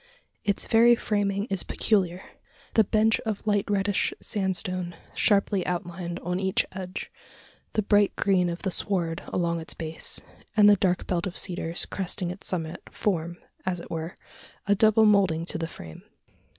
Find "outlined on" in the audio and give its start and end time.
5.67-6.39